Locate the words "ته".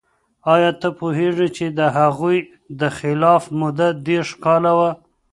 0.81-0.87